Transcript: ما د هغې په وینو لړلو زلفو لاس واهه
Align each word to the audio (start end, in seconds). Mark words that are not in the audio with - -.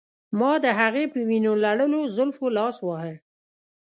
ما 0.39 0.51
د 0.63 0.65
هغې 0.79 1.03
په 1.13 1.19
وینو 1.29 1.53
لړلو 1.63 1.99
زلفو 2.15 2.45
لاس 2.57 2.75
واهه 2.81 3.15